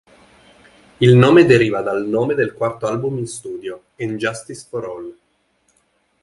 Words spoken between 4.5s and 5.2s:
for All".